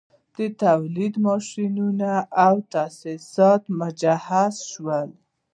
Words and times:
د 0.35 0.37
تولید 0.63 1.13
ماشینونه 1.27 2.11
او 2.45 2.55
تاسیسات 2.73 3.61
مجهز 3.79 4.55
شي 4.69 4.99